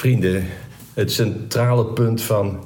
[0.00, 0.46] Vrienden,
[0.94, 2.64] het centrale punt van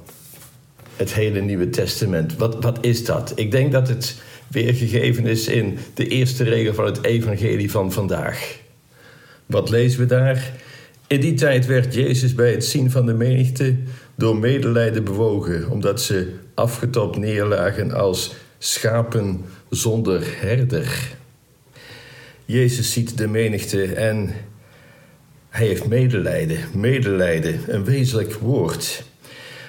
[0.96, 2.36] het hele Nieuwe Testament.
[2.36, 3.33] Wat, wat is dat?
[3.34, 8.59] Ik denk dat het weergegeven is in de eerste regel van het Evangelie van vandaag.
[9.46, 10.52] Wat lezen we daar?
[11.07, 13.76] In die tijd werd Jezus bij het zien van de menigte
[14.14, 21.16] door medelijden bewogen, omdat ze afgetopt neerlagen als schapen zonder herder.
[22.44, 24.34] Jezus ziet de menigte en
[25.55, 26.59] hij heeft medelijden.
[26.73, 29.04] Medelijden, een wezenlijk woord.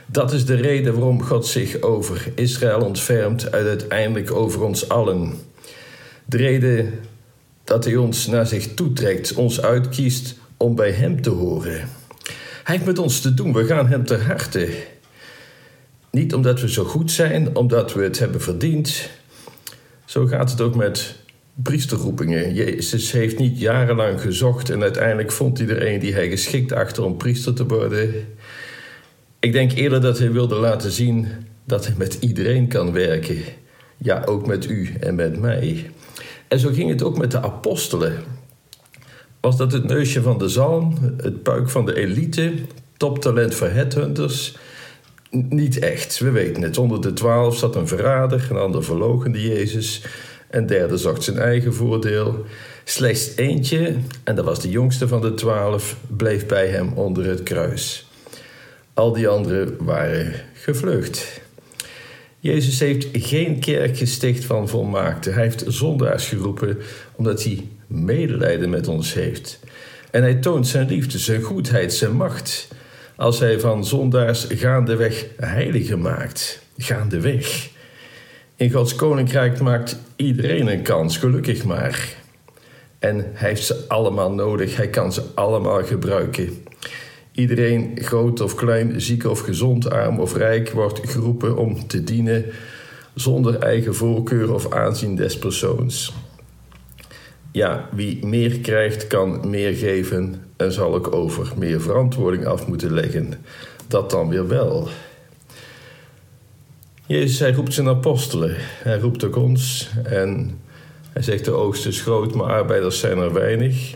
[0.05, 5.33] Dat is de reden waarom God zich over Israël ontfermt, uiteindelijk over ons allen.
[6.25, 6.99] De reden
[7.63, 11.89] dat hij ons naar zich toetrekt, ons uitkiest om bij hem te horen.
[12.63, 14.69] Hij heeft met ons te doen, we gaan hem ter harte.
[16.11, 19.09] Niet omdat we zo goed zijn, omdat we het hebben verdiend.
[20.05, 21.15] Zo gaat het ook met
[21.63, 22.53] priesterroepingen.
[22.53, 27.03] Jezus heeft niet jarenlang gezocht en uiteindelijk vond hij er een die hij geschikt achter
[27.03, 28.13] om priester te worden.
[29.39, 31.27] Ik denk eerder dat hij wilde laten zien
[31.63, 33.37] dat hij met iedereen kan werken.
[33.97, 35.89] Ja, ook met u en met mij.
[36.47, 38.13] En zo ging het ook met de apostelen.
[39.41, 42.53] Was dat het neusje van de zalm, het puik van de elite,
[42.97, 44.57] toptalent voor headhunters?
[45.29, 46.77] Niet echt, we weten het.
[46.77, 50.05] Onder de twaalf zat een verrader, een ander verlogende Jezus.
[50.55, 52.45] Een derde zocht zijn eigen voordeel.
[52.83, 57.43] Slechts eentje, en dat was de jongste van de twaalf, bleef bij hem onder het
[57.43, 58.09] kruis.
[58.93, 61.41] Al die anderen waren gevlucht.
[62.39, 65.29] Jezus heeft geen kerk gesticht van volmaakte.
[65.29, 66.77] Hij heeft zondaars geroepen
[67.15, 69.59] omdat hij medelijden met ons heeft.
[70.11, 72.67] En hij toont zijn liefde, zijn goedheid, zijn macht.
[73.15, 76.61] Als hij van zondaars gaandeweg heiliger maakt.
[76.77, 77.69] Gaandeweg.
[78.55, 82.15] In Gods koninkrijk maakt iedereen een kans, gelukkig maar.
[82.99, 86.63] En hij heeft ze allemaal nodig, hij kan ze allemaal gebruiken.
[87.31, 92.45] Iedereen, groot of klein, ziek of gezond, arm of rijk, wordt geroepen om te dienen
[93.13, 96.13] zonder eigen voorkeur of aanzien des persoons.
[97.51, 102.93] Ja, wie meer krijgt, kan meer geven en zal ook over meer verantwoording af moeten
[102.93, 103.33] leggen.
[103.87, 104.87] Dat dan weer wel.
[107.07, 108.55] Jezus, hij roept zijn apostelen.
[108.59, 109.89] Hij roept ook ons.
[110.03, 110.59] En
[111.09, 113.95] hij zegt: De oogst is groot, maar arbeiders zijn er weinig.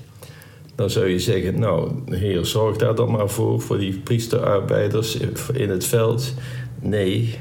[0.75, 5.17] Dan zou je zeggen: Nou, Heer, zorg daar dan maar voor, voor die priesterarbeiders
[5.53, 6.33] in het veld.
[6.81, 7.37] Nee,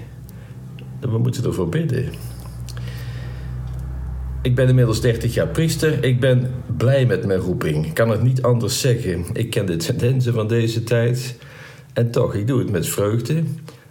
[1.01, 2.13] we moeten ervoor bidden.
[4.43, 6.05] Ik ben inmiddels 30 jaar priester.
[6.05, 7.87] Ik ben blij met mijn roeping.
[7.87, 9.25] Ik kan het niet anders zeggen.
[9.33, 11.37] Ik ken de tendensen van deze tijd.
[11.93, 13.43] En toch, ik doe het met vreugde.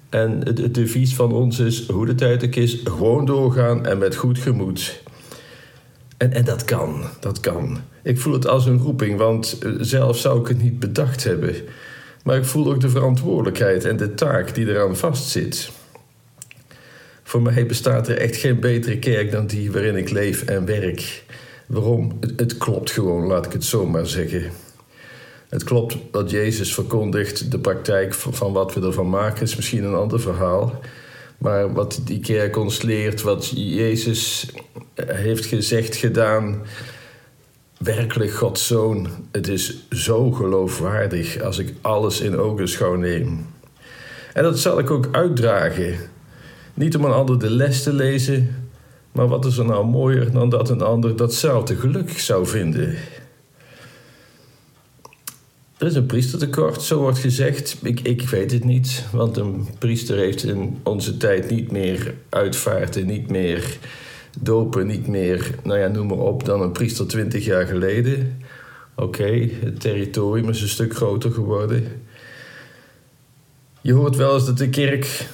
[0.10, 4.16] En het, devies van ons is, hoe de tijd ook is, gewoon doorgaan en met
[4.16, 5.02] goed gemoed.
[6.18, 7.80] En, en dat kan, dat kan.
[8.04, 11.56] Ik voel het als een roeping, want eh, zelf zou ik het niet bedacht hebben.
[12.24, 15.72] Maar ik voel ook de verantwoordelijkheid en de taak die eraan vastzit.
[17.24, 21.24] Voor mij bestaat er echt geen betere kerk dan die waarin ik leef en werk.
[21.66, 22.18] Waarom?
[22.20, 24.52] Het, het klopt gewoon, laat ik het zo maar zeggen.
[25.50, 27.52] Het klopt dat Jezus verkondigt.
[27.52, 30.80] De praktijk van wat we ervan maken is misschien een ander verhaal.
[31.38, 34.50] Maar wat die kerk ons leert, wat Jezus
[34.96, 36.62] heeft gezegd, gedaan.
[37.78, 39.08] Werkelijk Gods zoon.
[39.32, 43.46] Het is zo geloofwaardig als ik alles in ogenschouw neem.
[44.34, 45.96] En dat zal ik ook uitdragen.
[46.74, 48.56] Niet om een ander de les te lezen,
[49.12, 52.96] maar wat is er nou mooier dan dat een ander datzelfde geluk zou vinden?
[55.78, 57.78] Er is een priestertekort, zo wordt gezegd.
[57.84, 63.06] Ik, ik weet het niet, want een priester heeft in onze tijd niet meer uitvaarten,
[63.06, 63.78] niet meer
[64.40, 68.42] dopen, niet meer, nou ja, noem maar op, dan een priester twintig jaar geleden.
[68.96, 71.84] Oké, het territorium is een stuk groter geworden.
[73.82, 75.28] Je hoort wel eens dat de kerk,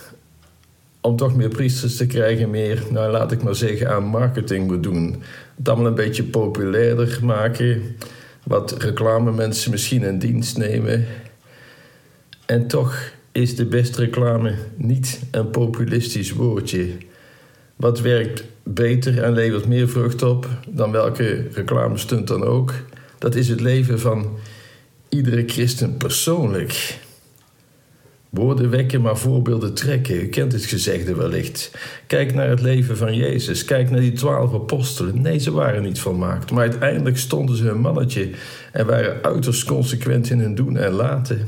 [1.01, 4.83] om toch meer priesters te krijgen, meer, nou laat ik maar zeggen, aan marketing moet
[4.83, 5.21] doen.
[5.55, 7.95] Het allemaal een beetje populairder maken
[8.43, 11.05] wat reclamemensen misschien in dienst nemen.
[12.45, 16.87] En toch is de beste reclame niet een populistisch woordje.
[17.75, 22.73] Wat werkt beter en levert meer vrucht op dan welke reclamestunt dan ook?
[23.17, 24.37] Dat is het leven van
[25.09, 26.99] iedere christen persoonlijk.
[28.33, 30.15] Woorden wekken, maar voorbeelden trekken.
[30.15, 31.71] U kent het gezegde wellicht.
[32.07, 33.65] Kijk naar het leven van Jezus.
[33.65, 35.21] Kijk naar die twaalf apostelen.
[35.21, 36.51] Nee, ze waren niet volmaakt.
[36.51, 38.29] Maar uiteindelijk stonden ze hun mannetje
[38.71, 41.47] en waren uiterst consequent in hun doen en laten.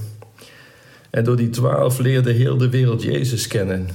[1.10, 3.88] En door die twaalf leerde heel de wereld Jezus kennen.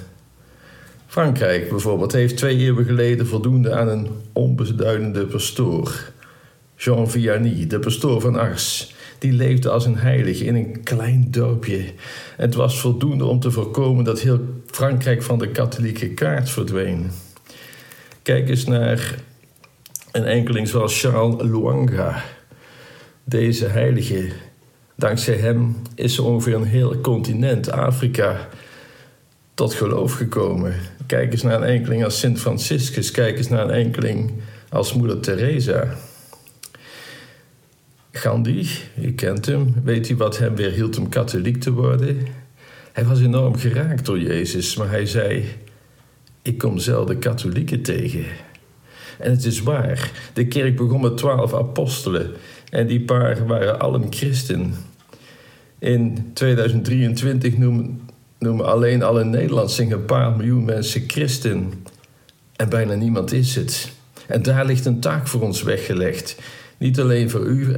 [1.07, 6.11] Frankrijk bijvoorbeeld heeft twee eeuwen geleden voldoende aan een onbeduidende pastoor.
[6.77, 11.85] Jean Vianney, de pastoor van Ars die leefde als een heilige in een klein dorpje.
[12.37, 17.11] Het was voldoende om te voorkomen dat heel Frankrijk van de katholieke kaart verdween.
[18.23, 19.15] Kijk eens naar
[20.13, 22.23] een enkeling zoals Charles Luanga.
[23.25, 24.29] Deze heilige,
[24.95, 28.49] dankzij hem is ongeveer een heel continent, Afrika,
[29.55, 30.75] tot geloof gekomen.
[31.07, 33.11] Kijk eens naar een enkeling als Sint Franciscus.
[33.11, 34.33] Kijk eens naar een enkeling
[34.69, 35.97] als Moeder Teresa.
[38.13, 38.67] Gandhi,
[39.03, 42.27] u kent hem, weet u wat hem weer hield om katholiek te worden?
[42.93, 45.45] Hij was enorm geraakt door Jezus, maar hij zei:
[46.43, 48.25] Ik kom zelden katholieken tegen.
[49.19, 52.31] En het is waar, de kerk begon met twaalf apostelen
[52.71, 54.75] en die paar waren allen christen.
[55.79, 58.01] In 2023 noemen,
[58.39, 61.73] noemen alleen al in Nederland een paar miljoen mensen christen.
[62.57, 63.93] En bijna niemand is het.
[64.27, 66.37] En daar ligt een taak voor ons weggelegd.
[66.81, 67.75] Niet alleen voor u,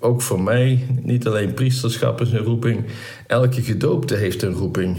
[0.00, 0.86] ook voor mij.
[1.02, 2.84] Niet alleen priesterschap is een roeping.
[3.26, 4.98] Elke gedoopte heeft een roeping.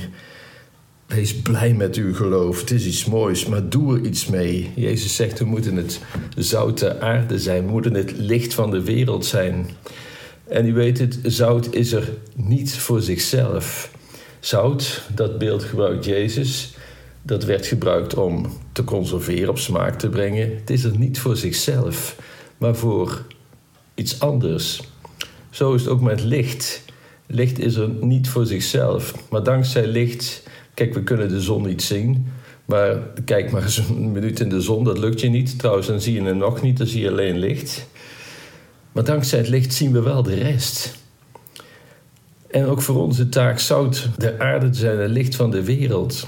[1.06, 2.60] Wees blij met uw geloof.
[2.60, 4.72] Het is iets moois, maar doe er iets mee.
[4.76, 6.02] Jezus zegt: we moeten het
[6.38, 7.66] zoute aarde zijn.
[7.66, 9.68] We moeten het licht van de wereld zijn.
[10.48, 13.92] En u weet het, zout is er niet voor zichzelf.
[14.40, 16.74] Zout, dat beeld gebruikt Jezus.
[17.22, 20.56] Dat werd gebruikt om te conserveren, op smaak te brengen.
[20.56, 22.18] Het is er niet voor zichzelf,
[22.58, 23.22] maar voor
[23.96, 24.82] iets anders.
[25.50, 26.84] Zo is het ook met licht.
[27.28, 30.44] Licht is er niet voor zichzelf, maar dankzij licht,
[30.74, 32.28] kijk, we kunnen de zon niet zien.
[32.66, 35.60] Maar kijk maar eens een minuut in de zon, dat lukt je niet.
[35.60, 37.88] Trouwens, dan zie je hem nog niet, dan zie je alleen licht.
[38.92, 40.96] Maar dankzij het licht zien we wel de rest.
[42.48, 46.28] En ook voor onze taak zout de aarde zijn, het licht van de wereld.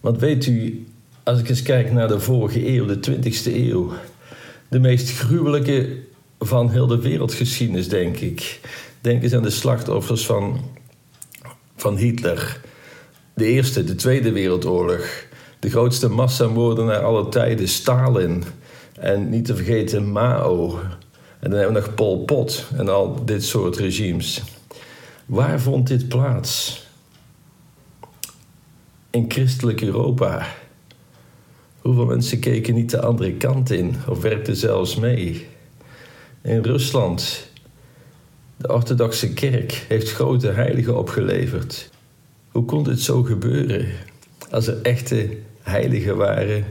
[0.00, 0.86] Want weet u,
[1.22, 3.92] als ik eens kijk naar de vorige eeuw, de 20e eeuw,
[4.68, 5.98] de meest gruwelijke
[6.38, 8.60] van heel de wereldgeschiedenis, denk ik.
[9.00, 10.60] Denk eens aan de slachtoffers van,
[11.76, 12.60] van Hitler.
[13.34, 15.26] De Eerste, de Tweede Wereldoorlog.
[15.58, 18.44] De grootste massamoordenaar aller tijden, Stalin.
[18.94, 20.80] En niet te vergeten Mao.
[21.40, 24.42] En dan hebben we nog Pol Pot en al dit soort regimes.
[25.26, 26.82] Waar vond dit plaats?
[29.10, 30.46] In christelijk Europa.
[31.80, 35.46] Hoeveel mensen keken niet de andere kant in of werkten zelfs mee?
[36.42, 37.48] In Rusland.
[38.56, 41.90] De orthodoxe kerk heeft grote heiligen opgeleverd.
[42.48, 43.86] Hoe kon dit zo gebeuren?
[44.50, 45.28] Als er echte
[45.62, 46.64] heiligen waren,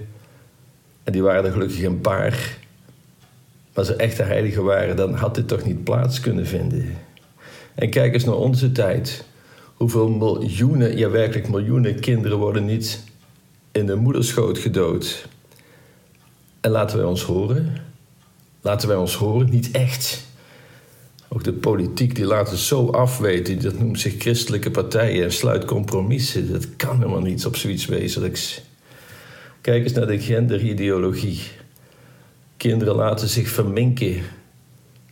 [1.04, 5.36] en die waren er gelukkig een paar, maar als er echte heiligen waren, dan had
[5.36, 6.98] dit toch niet plaats kunnen vinden.
[7.76, 9.26] En kijk eens naar onze tijd.
[9.74, 13.04] Hoeveel miljoenen, ja werkelijk miljoenen kinderen worden niet
[13.72, 15.28] in de moederschoot gedood.
[16.62, 17.87] En laten wij ons horen.
[18.68, 20.26] Laten wij ons horen, niet echt.
[21.28, 23.62] Ook de politiek die laat het zo afweten.
[23.62, 26.52] Dat noemt zich christelijke partijen en sluit compromissen.
[26.52, 28.62] Dat kan helemaal niet op zoiets wezenlijks.
[29.62, 31.40] Kijk eens naar de genderideologie.
[32.58, 34.22] Kinderen laten zich verminken.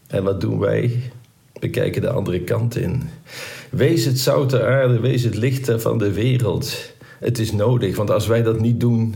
[0.07, 1.11] En wat doen wij?
[1.53, 3.01] We kijken de andere kant in.
[3.69, 6.93] Wees het zout der aarde, wees het licht van de wereld.
[7.19, 9.15] Het is nodig, want als wij dat niet doen,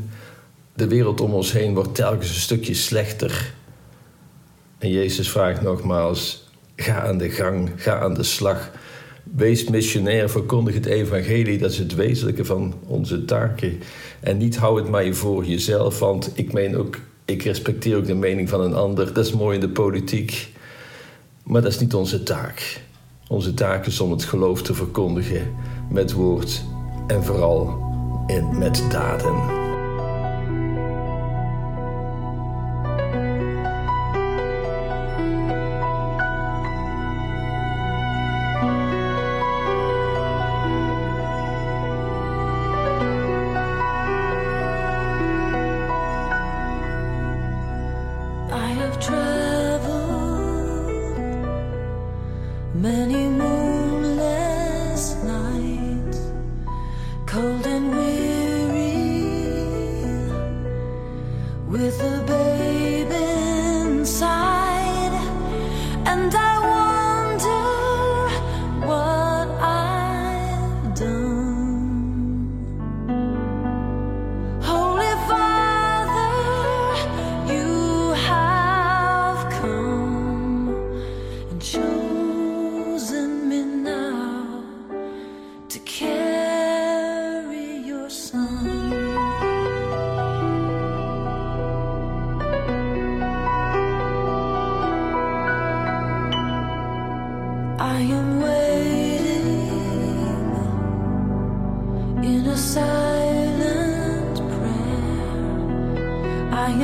[0.74, 3.58] de wereld om ons heen wordt telkens een stukje slechter.
[4.80, 8.72] En Jezus vraagt nogmaals: ga aan de gang, ga aan de slag.
[9.36, 13.80] Wees missionair, verkondig het evangelie, dat is het wezenlijke van onze taken.
[14.20, 18.16] En niet hou het maar voor jezelf, want ik meen ook, ik respecteer ook de
[18.16, 19.14] mening van een ander.
[19.14, 20.54] Dat is mooi in de politiek,
[21.44, 22.82] maar dat is niet onze taak.
[23.28, 25.56] Onze taak is om het geloof te verkondigen
[25.92, 26.64] met woord
[27.08, 27.88] en vooral
[28.28, 29.59] in met daden.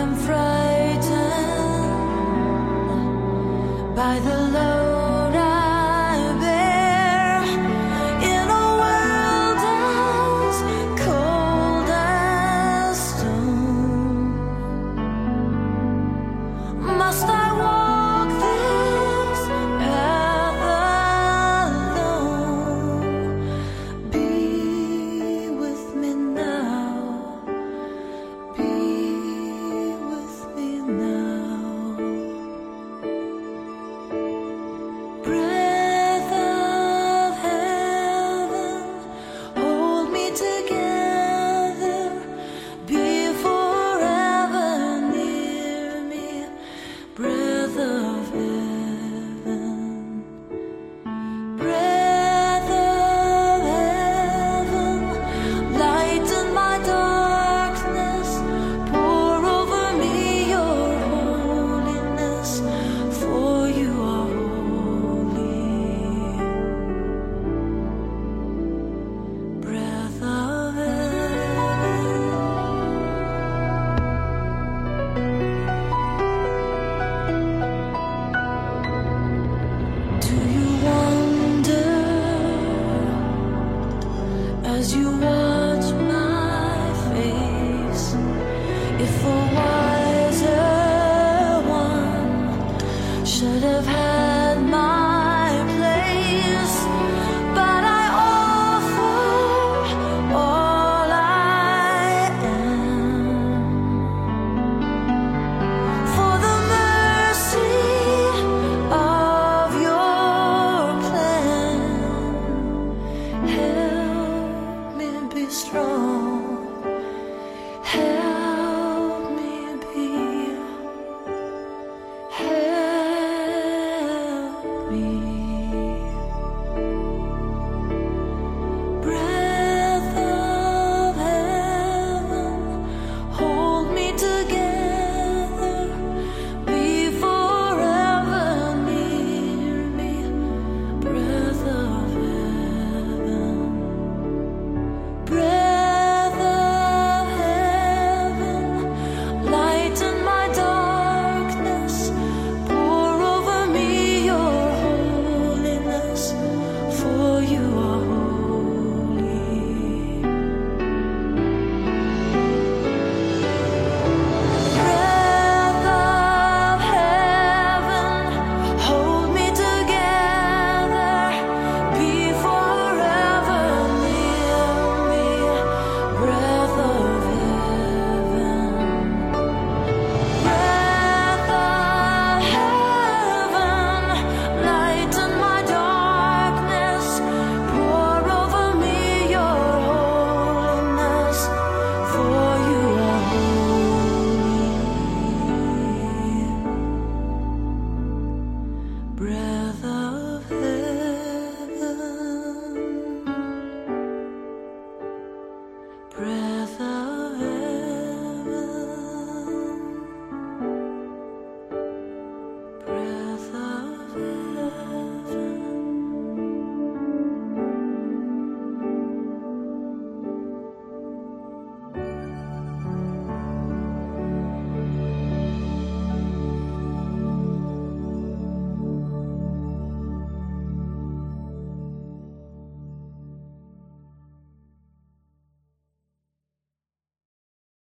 [0.05, 1.05] am frightened
[3.95, 4.74] by the love.